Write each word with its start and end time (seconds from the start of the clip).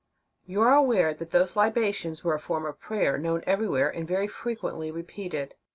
"[j; 0.47 0.53
You 0.53 0.63
are 0.63 0.73
aware 0.73 1.13
that 1.13 1.29
those 1.29 1.55
libations 1.55 2.23
were 2.23 2.33
a 2.33 2.39
form 2.39 2.65
of 2.65 2.79
prayer, 2.79 3.19
known 3.19 3.43
everywhere 3.45 3.91
and 3.93 4.07
very 4.07 4.27
frequently 4.27 4.89
repeated. 4.89 5.53